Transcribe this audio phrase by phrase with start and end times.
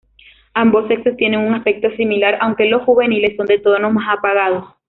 [0.55, 4.65] Ambos sexos tienen un aspecto similar, aunque los juveniles son de tonos más apagados.